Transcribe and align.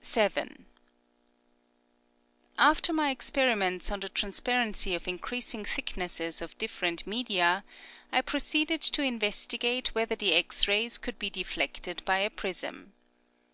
7. 0.00 0.64
After 2.56 2.94
my 2.94 3.10
experiments 3.10 3.90
on 3.92 4.00
the 4.00 4.08
trans 4.08 4.40
parency 4.40 4.94
of 4.96 5.06
increasing 5.06 5.66
thicknesses 5.66 6.40
of 6.40 6.56
dif 6.56 6.80
ferent 6.80 7.06
media, 7.06 7.62
I 8.10 8.22
proceeded 8.22 8.80
to 8.80 9.02
investigate 9.02 9.94
whether 9.94 10.16
the 10.16 10.32
X 10.32 10.66
rays 10.66 10.96
could 10.96 11.18
be 11.18 11.28
deflected 11.28 12.02
by 12.06 12.20
a 12.20 12.30
prism. 12.30 12.94